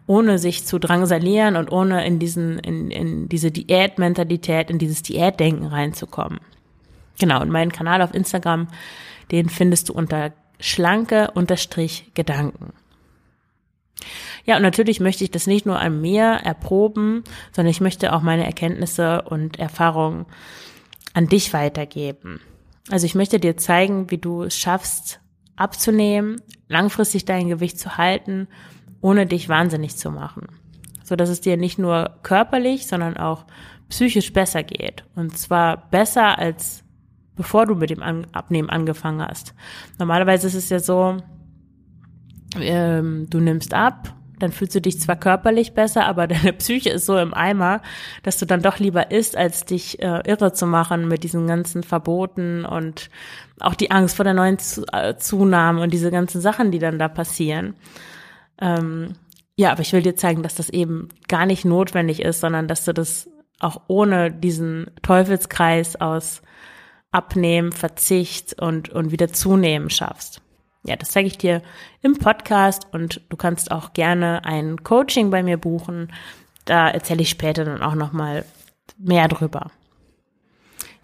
[0.06, 5.66] ohne sich zu drangsalieren und ohne in diesen, in, in diese Diätmentalität, in dieses Diätdenken
[5.66, 6.40] reinzukommen.
[7.20, 8.68] Genau, und meinen Kanal auf Instagram,
[9.32, 12.72] den findest du unter schlanke unterstrich Gedanken.
[14.44, 18.22] Ja, und natürlich möchte ich das nicht nur an mir erproben, sondern ich möchte auch
[18.22, 20.26] meine Erkenntnisse und Erfahrungen
[21.12, 22.40] an dich weitergeben.
[22.90, 25.20] Also ich möchte dir zeigen, wie du es schaffst,
[25.56, 28.48] abzunehmen, langfristig dein Gewicht zu halten,
[29.00, 30.46] ohne dich wahnsinnig zu machen.
[31.02, 33.44] So dass es dir nicht nur körperlich, sondern auch
[33.88, 35.04] psychisch besser geht.
[35.14, 36.84] Und zwar besser als
[37.38, 39.54] bevor du mit dem Abnehmen angefangen hast.
[39.98, 41.16] Normalerweise ist es ja so,
[42.60, 47.06] ähm, du nimmst ab, dann fühlst du dich zwar körperlich besser, aber deine Psyche ist
[47.06, 47.80] so im Eimer,
[48.24, 51.82] dass du dann doch lieber isst, als dich äh, irre zu machen mit diesen ganzen
[51.82, 53.08] Verboten und
[53.60, 54.58] auch die Angst vor der neuen
[54.92, 57.74] äh, Zunahme und diese ganzen Sachen, die dann da passieren.
[58.60, 59.14] Ähm,
[59.56, 62.84] ja, aber ich will dir zeigen, dass das eben gar nicht notwendig ist, sondern dass
[62.84, 63.28] du das
[63.60, 66.42] auch ohne diesen Teufelskreis aus
[67.10, 70.42] Abnehmen, Verzicht und, und wieder zunehmen schaffst.
[70.84, 71.62] Ja, das zeige ich dir
[72.02, 76.12] im Podcast und du kannst auch gerne ein Coaching bei mir buchen.
[76.64, 78.44] Da erzähle ich später dann auch nochmal
[78.98, 79.70] mehr drüber.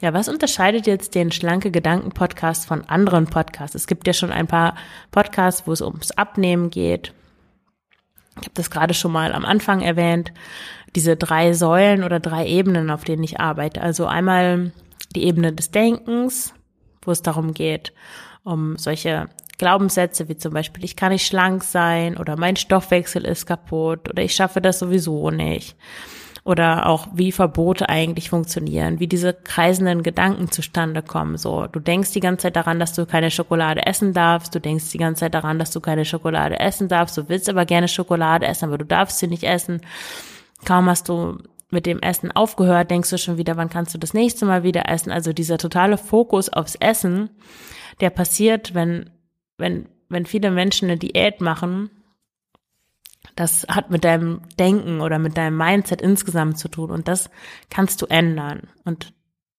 [0.01, 3.75] Ja, was unterscheidet jetzt den Schlanke Gedanken Podcast von anderen Podcasts?
[3.75, 4.75] Es gibt ja schon ein paar
[5.11, 7.15] Podcasts, wo es ums Abnehmen geht.
[8.41, 10.33] Ich habe das gerade schon mal am Anfang erwähnt.
[10.95, 13.81] Diese drei Säulen oder drei Ebenen, auf denen ich arbeite.
[13.81, 14.73] Also einmal
[15.15, 16.55] die Ebene des Denkens,
[17.03, 17.93] wo es darum geht,
[18.43, 23.47] um solche Glaubenssätze wie zum Beispiel, ich kann nicht schlank sein oder mein Stoffwechsel ist
[23.47, 25.77] kaputt oder ich schaffe das sowieso nicht.
[26.47, 31.39] Oder auch wie Verbote eigentlich funktionieren, wie diese kreisenden Gedanken zustande kommen.
[31.39, 34.55] So, du denkst die ganze Zeit daran, dass du keine Schokolade essen darfst.
[34.55, 37.17] Du denkst die ganze Zeit daran, dass du keine Schokolade essen darfst.
[37.17, 39.81] Du willst aber gerne Schokolade essen, aber du darfst sie nicht essen.
[40.67, 41.39] Kaum hast du
[41.75, 44.89] mit dem Essen aufgehört, denkst du schon wieder, wann kannst du das nächste Mal wieder
[44.89, 45.13] essen?
[45.13, 47.29] Also dieser totale Fokus aufs Essen,
[48.01, 49.11] der passiert, wenn,
[49.59, 51.91] wenn, wenn viele Menschen eine Diät machen,
[53.37, 57.31] das hat mit deinem Denken oder mit deinem Mindset insgesamt zu tun und das
[57.69, 58.69] kannst du ändern.
[58.85, 59.13] Und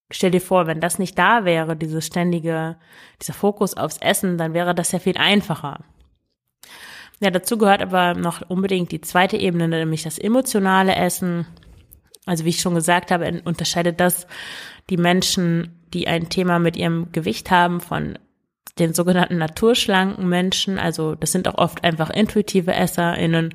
[0.10, 2.78] stell dir vor, wenn das nicht da wäre, dieses ständige,
[3.22, 5.84] dieser Fokus aufs Essen, dann wäre das ja viel einfacher.
[7.20, 11.46] Ja, dazu gehört aber noch unbedingt die zweite Ebene, nämlich das emotionale Essen.
[12.26, 14.28] Also wie ich schon gesagt habe, unterscheidet das
[14.90, 18.18] die Menschen, die ein Thema mit ihrem Gewicht haben, von
[18.80, 20.80] den sogenannten naturschlanken Menschen.
[20.80, 23.54] Also das sind auch oft einfach intuitive EsserInnen,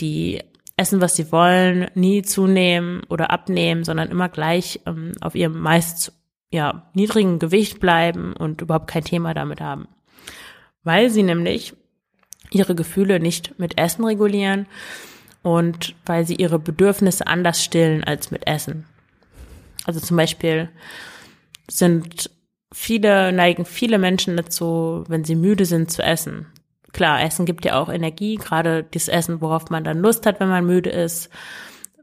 [0.00, 0.42] die
[0.76, 6.12] essen, was sie wollen, nie zunehmen oder abnehmen, sondern immer gleich ähm, auf ihrem meist
[6.50, 9.88] ja, niedrigen Gewicht bleiben und überhaupt kein Thema damit haben.
[10.82, 11.74] Weil sie nämlich
[12.50, 14.66] ihre Gefühle nicht mit Essen regulieren
[15.42, 18.86] und weil sie ihre Bedürfnisse anders stillen als mit Essen.
[19.84, 20.68] Also zum Beispiel
[21.68, 22.30] sind
[22.72, 26.46] viele, neigen viele Menschen dazu, wenn sie müde sind, zu essen.
[26.92, 30.48] Klar, Essen gibt ja auch Energie, gerade das Essen, worauf man dann Lust hat, wenn
[30.48, 31.30] man müde ist.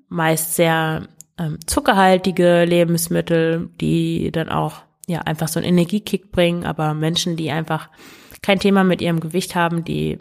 [0.09, 6.65] Meist sehr ähm, zuckerhaltige Lebensmittel, die dann auch ja einfach so einen Energiekick bringen.
[6.65, 7.89] Aber Menschen, die einfach
[8.41, 10.19] kein Thema mit ihrem Gewicht haben, die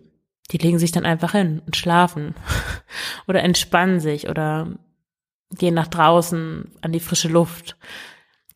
[0.53, 2.35] die legen sich dann einfach hin und schlafen
[3.29, 4.69] oder entspannen sich oder
[5.51, 7.77] gehen nach draußen an die frische Luft.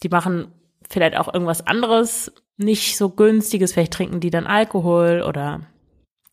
[0.03, 0.53] Die machen
[0.89, 5.61] vielleicht auch irgendwas anderes, nicht so günstiges, vielleicht trinken die dann Alkohol oder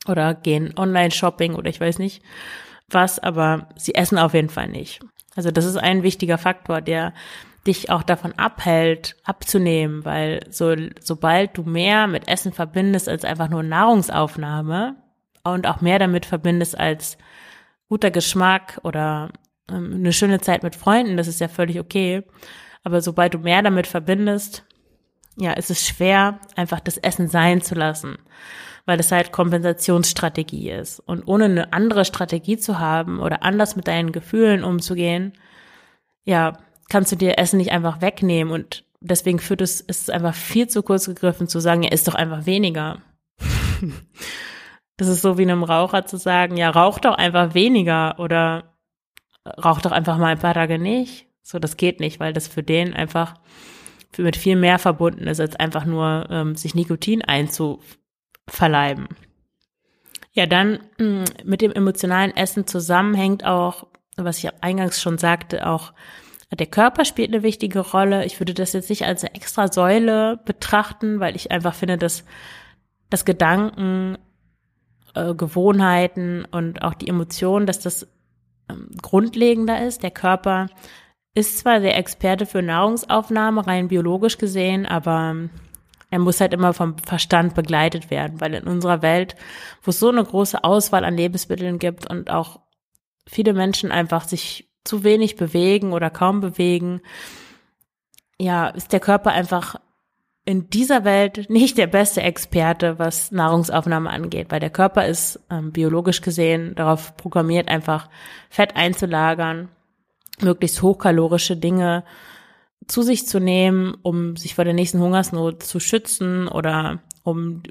[0.08, 2.24] oder gehen Online-Shopping oder ich weiß nicht
[2.90, 5.02] was, aber sie essen auf jeden Fall nicht.
[5.36, 7.14] Also das ist ein wichtiger Faktor, der
[7.66, 13.50] dich auch davon abhält, abzunehmen, weil so, sobald du mehr mit Essen verbindest als einfach
[13.50, 14.96] nur Nahrungsaufnahme,
[15.54, 17.18] und auch mehr damit verbindest als
[17.90, 19.30] guter Geschmack oder
[19.70, 22.24] ähm, eine schöne Zeit mit Freunden, das ist ja völlig okay.
[22.84, 24.64] Aber sobald du mehr damit verbindest,
[25.38, 28.18] ja, ist es schwer, einfach das Essen sein zu lassen.
[28.88, 31.02] weil es halt Kompensationsstrategie ist.
[31.02, 35.34] Und ohne eine andere Strategie zu haben oder anders mit deinen Gefühlen umzugehen,
[36.24, 36.54] ja,
[36.90, 40.70] kannst du dir Essen nicht einfach wegnehmen und deswegen führt es, ist es einfach viel
[40.70, 43.02] zu kurz gegriffen zu sagen, ja, isst doch einfach weniger.
[44.98, 48.76] das ist so wie einem Raucher zu sagen, ja, rauch doch einfach weniger oder
[49.64, 51.28] rauch doch einfach mal ein paar Tage nicht.
[51.44, 53.36] So, das geht nicht, weil das für den einfach
[54.18, 59.08] mit viel mehr verbunden ist, als einfach nur ähm, sich Nikotin einzuverleiben.
[60.34, 65.94] Ja, dann mm, mit dem emotionalen Essen zusammenhängt auch, was ich eingangs schon sagte, auch
[66.52, 68.26] der Körper spielt eine wichtige Rolle.
[68.26, 72.24] Ich würde das jetzt nicht als eine extra Säule betrachten, weil ich einfach finde, dass
[73.10, 74.18] das Gedanken,
[75.18, 78.08] äh, Gewohnheiten und auch die Emotionen, dass das
[78.70, 80.04] ähm, grundlegender ist.
[80.04, 80.68] Der Körper
[81.34, 85.36] ist zwar der Experte für Nahrungsaufnahme, rein biologisch gesehen, aber
[86.10, 89.36] er muss halt immer vom Verstand begleitet werden, weil in unserer Welt,
[89.84, 92.62] wo es so eine große Auswahl an Lebensmitteln gibt und auch
[93.28, 97.02] viele Menschen einfach sich zu wenig bewegen oder kaum bewegen,
[98.40, 99.76] ja, ist der Körper einfach
[100.48, 105.74] in dieser Welt nicht der beste Experte, was Nahrungsaufnahme angeht, weil der Körper ist ähm,
[105.74, 108.10] biologisch gesehen darauf programmiert, einfach
[108.50, 109.68] Fett einzulagern,
[110.40, 112.06] möglichst hochkalorische Dinge
[112.88, 117.62] zu sich zu nehmen, um sich vor der nächsten Hungersnot zu schützen oder um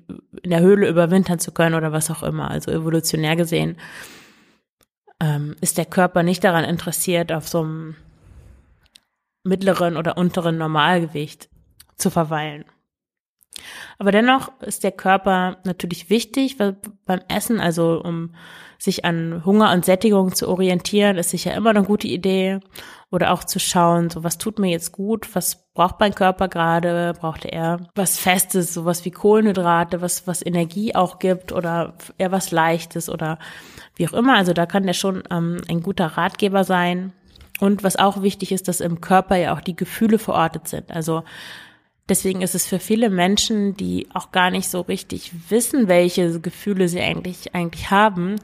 [0.42, 2.50] in der Höhle überwintern zu können oder was auch immer.
[2.50, 3.78] Also evolutionär gesehen
[5.18, 7.94] ähm, ist der Körper nicht daran interessiert, auf so einem
[9.44, 11.48] mittleren oder unteren Normalgewicht
[11.96, 12.64] zu verweilen.
[13.98, 18.34] Aber dennoch ist der Körper natürlich wichtig beim Essen, also um
[18.78, 22.60] sich an Hunger und Sättigung zu orientieren, ist sicher immer eine gute Idee.
[23.10, 27.14] Oder auch zu schauen, so was tut mir jetzt gut, was braucht mein Körper gerade,
[27.18, 32.50] braucht er was Festes, sowas wie Kohlenhydrate, was, was Energie auch gibt oder eher was
[32.50, 33.38] Leichtes oder
[33.94, 34.34] wie auch immer.
[34.34, 37.12] Also da kann der schon ähm, ein guter Ratgeber sein.
[37.58, 40.90] Und was auch wichtig ist, dass im Körper ja auch die Gefühle verortet sind.
[40.90, 41.22] Also
[42.08, 46.88] deswegen ist es für viele Menschen, die auch gar nicht so richtig wissen, welche Gefühle
[46.88, 48.36] sie eigentlich, eigentlich haben,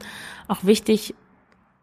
[0.47, 1.15] auch wichtig,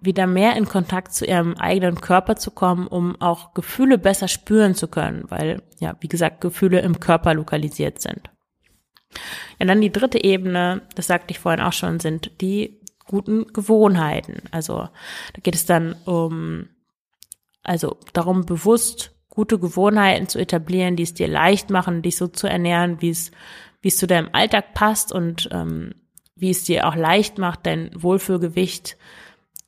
[0.00, 4.74] wieder mehr in Kontakt zu ihrem eigenen Körper zu kommen, um auch Gefühle besser spüren
[4.74, 8.30] zu können, weil, ja, wie gesagt, Gefühle im Körper lokalisiert sind.
[9.58, 14.42] Ja, dann die dritte Ebene, das sagte ich vorhin auch schon, sind die guten Gewohnheiten.
[14.52, 14.76] Also
[15.34, 16.68] da geht es dann um,
[17.62, 22.46] also darum bewusst gute Gewohnheiten zu etablieren, die es dir leicht machen, dich so zu
[22.46, 23.30] ernähren, wie es,
[23.80, 25.94] wie es zu deinem Alltag passt und ähm,
[26.36, 28.98] wie es dir auch leicht macht, dein Wohlfühlgewicht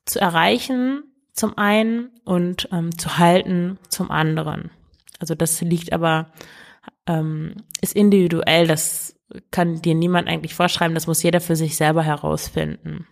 [0.05, 4.71] zu erreichen, zum einen und ähm, zu halten zum anderen.
[5.19, 6.31] Also das liegt aber,
[7.07, 9.17] ähm, ist individuell, das
[9.51, 13.07] kann dir niemand eigentlich vorschreiben, das muss jeder für sich selber herausfinden.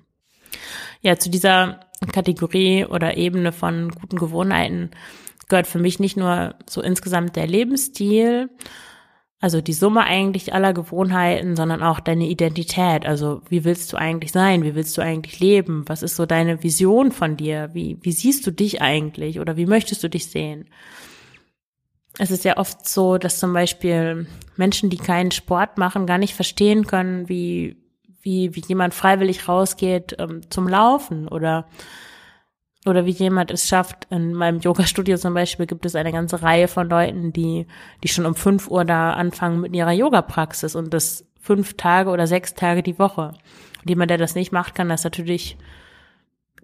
[1.01, 4.91] Ja, zu dieser Kategorie oder Ebene von guten Gewohnheiten
[5.49, 8.49] gehört für mich nicht nur so insgesamt der Lebensstil,
[9.41, 13.07] also die Summe eigentlich aller Gewohnheiten, sondern auch deine Identität.
[13.07, 14.63] Also wie willst du eigentlich sein?
[14.63, 15.85] Wie willst du eigentlich leben?
[15.87, 17.71] Was ist so deine Vision von dir?
[17.73, 20.69] Wie, wie siehst du dich eigentlich oder wie möchtest du dich sehen?
[22.19, 26.35] Es ist ja oft so, dass zum Beispiel Menschen, die keinen Sport machen, gar nicht
[26.35, 27.77] verstehen können, wie,
[28.23, 31.67] wie, wie jemand freiwillig rausgeht ähm, zum Laufen oder
[32.87, 34.07] oder wie jemand es schafft.
[34.11, 37.67] In meinem Yoga-Studio zum Beispiel gibt es eine ganze Reihe von Leuten, die,
[38.03, 42.27] die schon um fünf Uhr da anfangen mit ihrer Yoga-Praxis und das fünf Tage oder
[42.27, 43.35] sechs Tage die Woche.
[43.81, 45.59] Und jemand, der das nicht macht, kann das natürlich,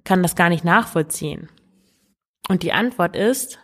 [0.04, 1.48] kann das gar nicht nachvollziehen.
[2.48, 3.58] Und die Antwort ist,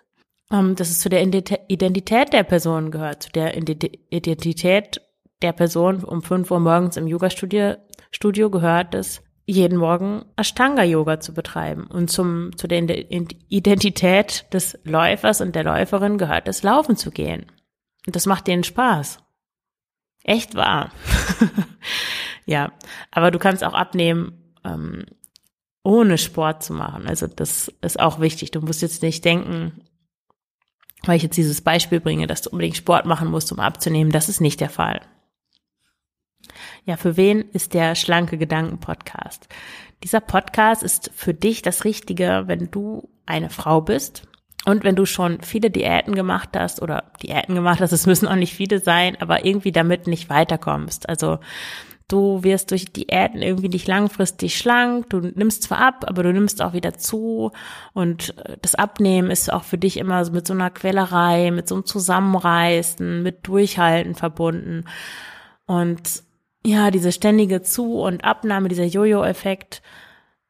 [0.50, 5.00] ähm, dass es zu der Identität der Person gehört, zu der Identität
[5.42, 7.76] der Person um fünf Uhr morgens im Yoga-Studio
[8.12, 11.86] Studio gehört es, jeden Morgen Ashtanga-Yoga zu betreiben.
[11.86, 12.80] Und zum, zu der
[13.48, 17.46] Identität des Läufers und der Läuferin gehört es, laufen zu gehen.
[18.06, 19.18] Und das macht denen Spaß.
[20.24, 20.92] Echt wahr.
[22.46, 22.70] ja,
[23.10, 25.06] aber du kannst auch abnehmen, ähm,
[25.82, 27.08] ohne Sport zu machen.
[27.08, 28.52] Also das ist auch wichtig.
[28.52, 29.82] Du musst jetzt nicht denken,
[31.04, 34.12] weil ich jetzt dieses Beispiel bringe, dass du unbedingt Sport machen musst, um abzunehmen.
[34.12, 35.00] Das ist nicht der Fall.
[36.84, 39.48] Ja, für wen ist der schlanke Gedanken Podcast?
[40.02, 44.24] Dieser Podcast ist für dich das Richtige, wenn du eine Frau bist
[44.64, 48.36] und wenn du schon viele Diäten gemacht hast oder Diäten gemacht hast, es müssen auch
[48.36, 51.08] nicht viele sein, aber irgendwie damit nicht weiterkommst.
[51.08, 51.38] Also
[52.08, 56.62] du wirst durch Diäten irgendwie nicht langfristig schlank, du nimmst zwar ab, aber du nimmst
[56.62, 57.52] auch wieder zu
[57.92, 61.76] und äh, das Abnehmen ist auch für dich immer mit so einer Quälerei, mit so
[61.76, 64.84] einem Zusammenreißen, mit Durchhalten verbunden
[65.66, 66.22] und
[66.64, 69.82] ja, diese ständige Zu- und Abnahme, dieser Jojo-Effekt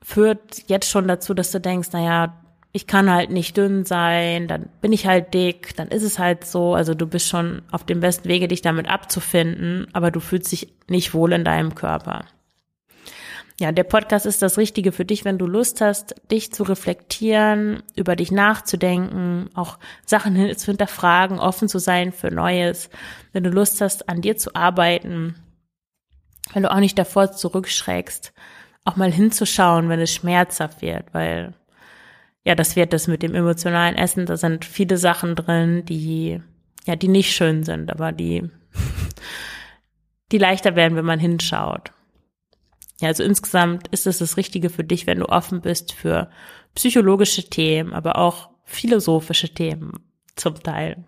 [0.02, 2.38] führt jetzt schon dazu, dass du denkst, naja,
[2.72, 6.44] ich kann halt nicht dünn sein, dann bin ich halt dick, dann ist es halt
[6.44, 6.74] so.
[6.74, 10.72] Also du bist schon auf dem besten Wege, dich damit abzufinden, aber du fühlst dich
[10.88, 12.24] nicht wohl in deinem Körper.
[13.60, 17.82] Ja, der Podcast ist das Richtige für dich, wenn du Lust hast, dich zu reflektieren,
[17.94, 22.88] über dich nachzudenken, auch Sachen zu hinterfragen, offen zu sein für Neues.
[23.32, 25.36] Wenn du Lust hast, an dir zu arbeiten,
[26.52, 28.32] wenn du auch nicht davor zurückschreckst,
[28.84, 31.54] auch mal hinzuschauen, wenn es schmerzhaft wird, weil
[32.44, 34.26] ja, das wird das mit dem emotionalen Essen.
[34.26, 36.42] Da sind viele Sachen drin, die,
[36.86, 38.50] ja, die nicht schön sind, aber die,
[40.32, 41.92] die leichter werden, wenn man hinschaut.
[43.00, 46.30] Ja, also insgesamt ist es das Richtige für dich, wenn du offen bist für
[46.74, 49.92] psychologische Themen, aber auch philosophische Themen
[50.36, 51.04] zum Teil.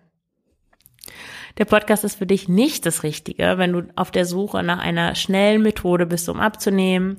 [1.57, 5.15] Der Podcast ist für dich nicht das Richtige, wenn du auf der Suche nach einer
[5.15, 7.17] schnellen Methode bist, um abzunehmen,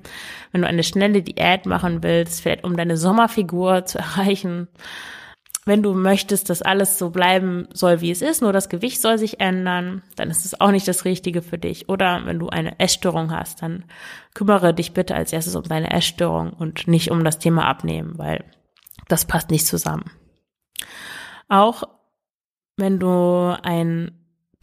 [0.53, 4.69] wenn du eine schnelle Diät machen willst, vielleicht um deine Sommerfigur zu erreichen.
[5.65, 9.19] Wenn du möchtest, dass alles so bleiben soll, wie es ist, nur das Gewicht soll
[9.19, 11.89] sich ändern, dann ist es auch nicht das Richtige für dich.
[11.89, 13.85] Oder wenn du eine Essstörung hast, dann
[14.35, 18.45] kümmere dich bitte als erstes um deine Essstörung und nicht um das Thema Abnehmen, weil
[19.09, 20.09] das passt nicht zusammen.
[21.49, 21.83] Auch
[22.77, 24.16] wenn du ein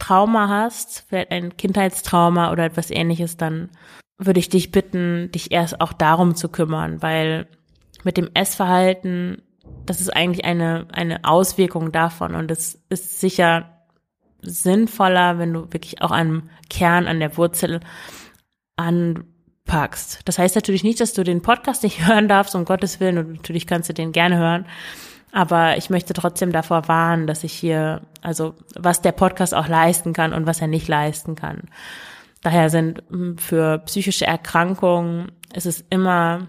[0.04, 3.70] Trauma hast, vielleicht ein Kindheitstrauma oder etwas ähnliches, dann
[4.18, 7.46] würde ich dich bitten, dich erst auch darum zu kümmern, weil
[8.04, 9.40] mit dem Essverhalten,
[9.86, 13.86] das ist eigentlich eine, eine Auswirkung davon und es ist sicher
[14.42, 17.80] sinnvoller, wenn du wirklich auch am Kern, an der Wurzel
[18.76, 20.20] anpackst.
[20.26, 23.32] Das heißt natürlich nicht, dass du den Podcast nicht hören darfst, um Gottes Willen, und
[23.32, 24.66] natürlich kannst du den gerne hören,
[25.34, 30.12] aber ich möchte trotzdem davor warnen, dass ich hier, also was der Podcast auch leisten
[30.12, 31.62] kann und was er nicht leisten kann.
[32.42, 36.46] Daher sind hm, für psychische Erkrankungen ist es immer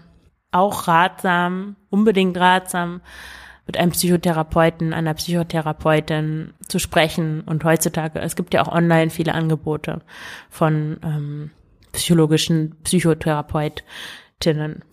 [0.52, 3.00] auch ratsam, unbedingt ratsam,
[3.66, 7.40] mit einem Psychotherapeuten, einer Psychotherapeutin zu sprechen.
[7.40, 10.02] Und heutzutage, es gibt ja auch online viele Angebote
[10.48, 11.50] von ähm,
[11.90, 14.84] psychologischen Psychotherapeutinnen.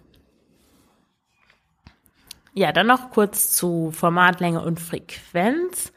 [2.54, 5.92] Ja, dann noch kurz zu Formatlänge und Frequenz.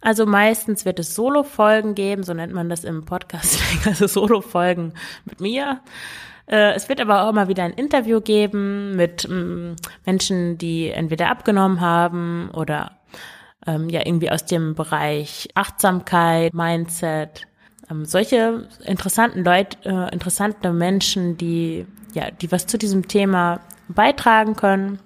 [0.00, 4.92] Also meistens wird es Solo-Folgen geben, so nennt man das im Podcast, also Solo-Folgen
[5.24, 5.80] mit mir.
[6.46, 11.30] Äh, es wird aber auch immer wieder ein Interview geben mit mm, Menschen, die entweder
[11.30, 12.98] abgenommen haben oder
[13.66, 17.46] ähm, ja irgendwie aus dem Bereich Achtsamkeit, Mindset.
[17.90, 24.54] Ähm, solche interessanten Leute, äh, interessante Menschen, die ja, die was zu diesem Thema beitragen
[24.54, 24.98] können.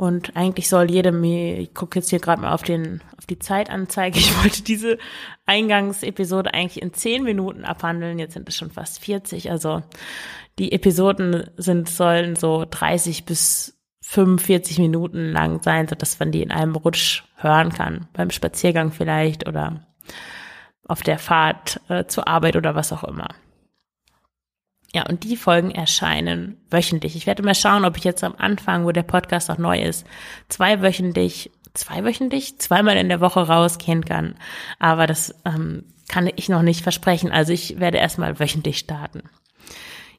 [0.00, 4.18] Und eigentlich soll jedem, ich gucke jetzt hier gerade mal auf den, auf die Zeitanzeige,
[4.18, 4.96] ich wollte diese
[5.44, 9.50] Eingangsepisode eigentlich in zehn Minuten abhandeln, jetzt sind es schon fast 40.
[9.50, 9.82] Also
[10.58, 16.40] die Episoden sind, sollen so 30 bis 45 Minuten lang sein, so dass man die
[16.42, 18.08] in einem Rutsch hören kann.
[18.14, 19.84] Beim Spaziergang vielleicht oder
[20.88, 23.28] auf der Fahrt äh, zur Arbeit oder was auch immer.
[24.92, 27.14] Ja, und die Folgen erscheinen wöchentlich.
[27.14, 30.04] Ich werde mal schauen, ob ich jetzt am Anfang, wo der Podcast noch neu ist,
[30.48, 34.34] zweiwöchentlich, zweiwöchentlich, zweimal in der Woche rausgehen kann.
[34.80, 37.30] Aber das ähm, kann ich noch nicht versprechen.
[37.30, 39.22] Also ich werde erstmal wöchentlich starten.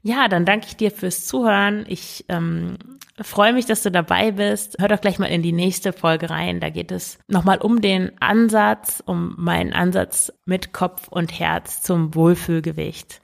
[0.03, 1.85] Ja, dann danke ich dir fürs Zuhören.
[1.87, 2.77] Ich ähm,
[3.21, 4.77] freue mich, dass du dabei bist.
[4.79, 6.59] Hör doch gleich mal in die nächste Folge rein.
[6.59, 12.15] Da geht es nochmal um den Ansatz, um meinen Ansatz mit Kopf und Herz zum
[12.15, 13.20] Wohlfühlgewicht.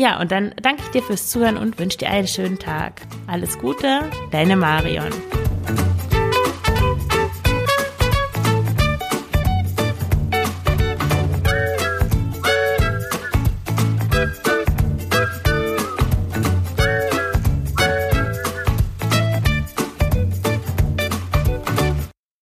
[0.00, 3.02] Ja, und dann danke ich dir fürs Zuhören und wünsche dir einen schönen Tag.
[3.26, 5.10] Alles Gute, deine Marion.